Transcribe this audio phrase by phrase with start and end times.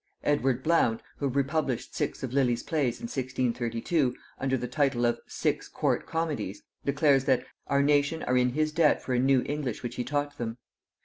[0.23, 5.67] Edward Blount, who republished six of Lilly's plays in 1632, under the title of Sixe
[5.67, 9.97] Court Comedies, declares that 'Our nation are in his debt for a new English which
[9.97, 10.57] he taught them.